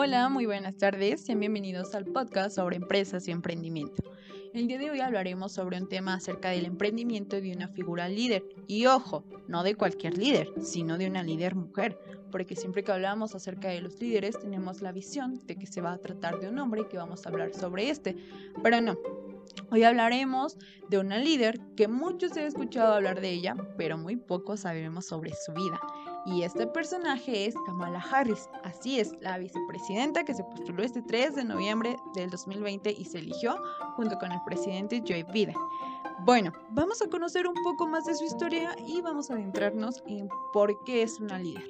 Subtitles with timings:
[0.00, 4.04] Hola, muy buenas tardes, sean bienvenidos al podcast sobre empresas y emprendimiento.
[4.54, 8.44] El día de hoy hablaremos sobre un tema acerca del emprendimiento de una figura líder.
[8.68, 11.98] Y ojo, no de cualquier líder, sino de una líder mujer,
[12.30, 15.94] porque siempre que hablamos acerca de los líderes tenemos la visión de que se va
[15.94, 18.14] a tratar de un hombre y que vamos a hablar sobre este.
[18.62, 18.96] Pero no,
[19.70, 20.56] Hoy hablaremos
[20.88, 25.32] de una líder que muchos he escuchado hablar de ella, pero muy poco sabemos sobre
[25.34, 25.80] su vida.
[26.30, 28.50] Y este personaje es Kamala Harris.
[28.62, 33.18] Así es, la vicepresidenta que se postuló este 3 de noviembre del 2020 y se
[33.18, 33.56] eligió
[33.96, 35.56] junto con el presidente Joe Biden.
[36.20, 40.28] Bueno, vamos a conocer un poco más de su historia y vamos a adentrarnos en
[40.52, 41.64] por qué es una líder.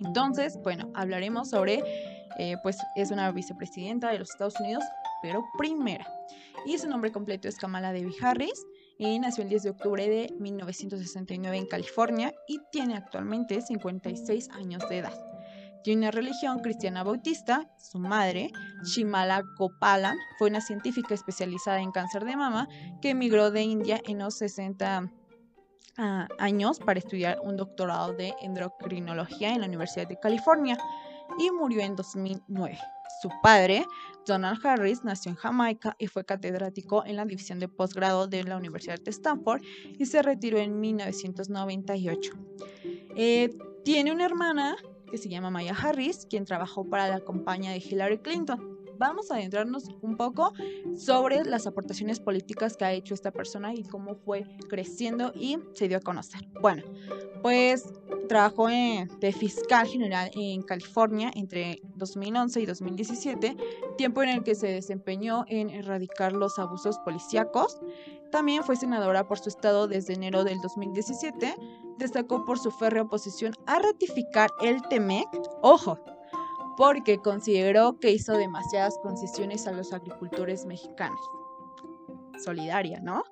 [0.00, 1.82] Entonces, bueno, hablaremos sobre,
[2.38, 4.82] eh, pues es una vicepresidenta de los Estados Unidos,
[5.20, 6.06] pero primera.
[6.64, 8.64] Y su nombre completo es Kamala Devi Harris
[9.02, 14.98] nació el 10 de octubre de 1969 en California y tiene actualmente 56 años de
[14.98, 15.32] edad.
[15.82, 17.68] Tiene una religión cristiana bautista.
[17.76, 18.52] Su madre,
[18.84, 22.68] Shimala Gopalan, fue una científica especializada en cáncer de mama
[23.00, 25.10] que emigró de India en los 60
[25.98, 30.78] ah, años para estudiar un doctorado de endocrinología en la Universidad de California
[31.38, 32.78] y murió en 2009.
[33.20, 33.86] Su padre,
[34.26, 38.56] Donald Harris, nació en Jamaica y fue catedrático en la división de posgrado de la
[38.56, 39.62] Universidad de Stanford
[39.98, 42.32] y se retiró en 1998.
[43.16, 43.50] Eh,
[43.84, 44.76] tiene una hermana
[45.10, 48.71] que se llama Maya Harris, quien trabajó para la compañía de Hillary Clinton
[49.02, 50.52] vamos a adentrarnos un poco
[50.96, 55.88] sobre las aportaciones políticas que ha hecho esta persona y cómo fue creciendo y se
[55.88, 56.48] dio a conocer.
[56.60, 56.84] Bueno,
[57.42, 57.92] pues
[58.28, 63.56] trabajó de fiscal general en California entre 2011 y 2017,
[63.98, 67.80] tiempo en el que se desempeñó en erradicar los abusos policíacos.
[68.30, 71.54] También fue senadora por su estado desde enero del 2017.
[71.98, 75.26] Destacó por su férrea oposición a ratificar el TEMEC.
[75.60, 75.98] Ojo,
[76.76, 81.20] porque consideró que hizo demasiadas concesiones a los agricultores mexicanos.
[82.42, 83.22] Solidaria, ¿no?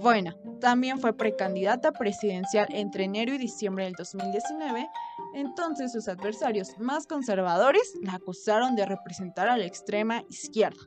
[0.00, 4.88] Bueno, también fue precandidata presidencial entre enero y diciembre del 2019,
[5.34, 10.80] entonces sus adversarios más conservadores la acusaron de representar a la extrema izquierda.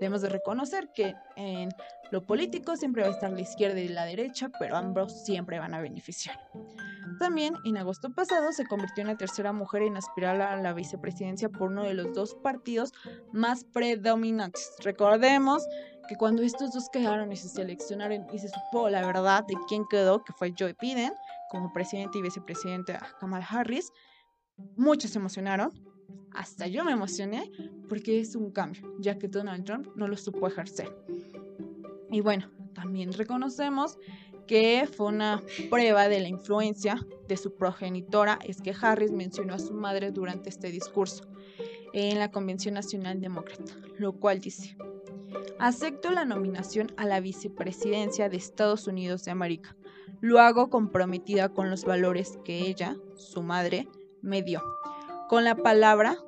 [0.00, 1.70] Debemos de reconocer que en
[2.10, 5.74] lo político siempre va a estar la izquierda y la derecha, pero ambos siempre van
[5.74, 6.38] a beneficiar.
[7.22, 11.48] También, en agosto pasado, se convirtió en la tercera mujer en aspirar a la vicepresidencia
[11.48, 12.92] por uno de los dos partidos
[13.32, 14.74] más predominantes.
[14.80, 15.64] Recordemos
[16.08, 19.84] que cuando estos dos quedaron y se seleccionaron y se supo la verdad de quién
[19.88, 21.12] quedó, que fue Joe Biden
[21.48, 23.92] como presidente y vicepresidente Kamala Harris,
[24.76, 25.70] muchos se emocionaron.
[26.34, 27.52] Hasta yo me emocioné
[27.88, 30.92] porque es un cambio, ya que Donald Trump no lo supo ejercer.
[32.10, 33.96] Y bueno, también reconocemos
[34.52, 39.58] que fue una prueba de la influencia de su progenitora, es que Harris mencionó a
[39.58, 41.24] su madre durante este discurso
[41.94, 44.76] en la Convención Nacional Demócrata, lo cual dice,
[45.58, 49.74] acepto la nominación a la vicepresidencia de Estados Unidos de América.
[50.20, 53.88] Lo hago comprometida con los valores que ella, su madre,
[54.20, 54.62] me dio,
[55.30, 56.18] con la palabra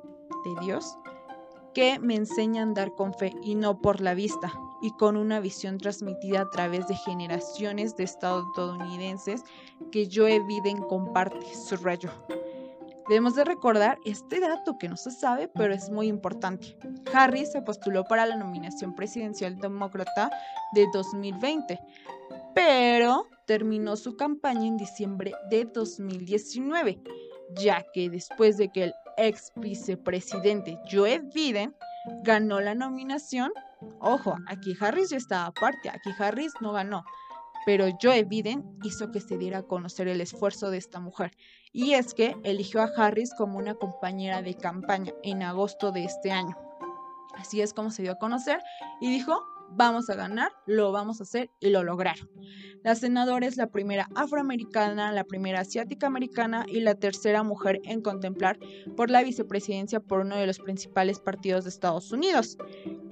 [0.45, 0.97] de Dios
[1.75, 4.51] que me enseña a andar con fe y no por la vista,
[4.85, 9.41] y con una visión transmitida a través de generaciones de estadounidenses
[9.91, 12.11] que Joe Biden comparte, su rayo.
[13.09, 16.77] Debemos de recordar este dato que no se sabe, pero es muy importante.
[17.11, 20.29] Harris se postuló para la nominación presidencial demócrata
[20.73, 21.79] de 2020,
[22.53, 27.01] pero terminó su campaña en diciembre de 2019,
[27.55, 31.75] ya que después de que el ex vicepresidente Joe Biden
[32.23, 33.51] ganó la nominación,
[33.99, 37.05] Ojo, aquí Harris ya estaba aparte, aquí Harris no ganó,
[37.65, 41.31] pero Joe Biden hizo que se diera a conocer el esfuerzo de esta mujer.
[41.71, 46.31] Y es que eligió a Harris como una compañera de campaña en agosto de este
[46.31, 46.55] año.
[47.35, 48.61] Así es como se dio a conocer
[49.01, 52.29] y dijo, vamos a ganar, lo vamos a hacer y lo lograron.
[52.83, 58.01] La senadora es la primera afroamericana, la primera asiática americana y la tercera mujer en
[58.01, 58.59] contemplar
[58.95, 62.57] por la vicepresidencia por uno de los principales partidos de Estados Unidos.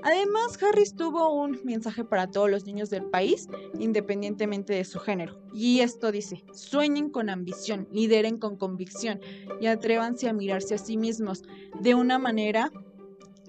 [0.03, 3.47] Además, Harris tuvo un mensaje para todos los niños del país,
[3.79, 5.41] independientemente de su género.
[5.53, 9.21] Y esto dice, sueñen con ambición, lideren con convicción
[9.61, 11.43] y atrévanse a mirarse a sí mismos
[11.81, 12.71] de una manera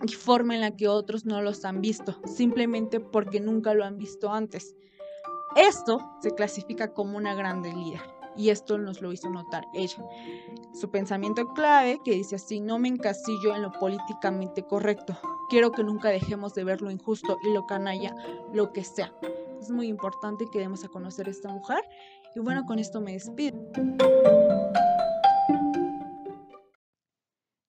[0.04, 3.98] y forma en la que otros no los han visto, simplemente porque nunca lo han
[3.98, 4.74] visto antes.
[5.56, 8.00] Esto se clasifica como una grande líder
[8.36, 10.04] y esto nos lo hizo notar ella.
[10.72, 15.16] Su pensamiento clave que dice así, no me encasillo en lo políticamente correcto,
[15.48, 18.14] quiero que nunca dejemos de ver lo injusto y lo canalla,
[18.52, 19.12] lo que sea.
[19.60, 21.84] Es muy importante que demos a conocer a esta mujer
[22.34, 23.56] y bueno, con esto me despido.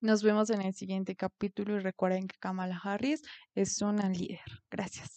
[0.06, 3.24] Nos vemos en el siguiente capítulo y recuerden que Kamala Harris
[3.56, 4.40] es una líder.
[4.69, 5.10] Gracias.